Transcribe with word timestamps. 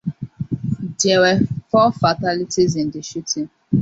There 1.03 1.19
were 1.19 1.39
four 1.69 1.91
fatalities 1.91 2.75
in 2.75 2.89
the 2.89 3.03
shooting. 3.03 3.51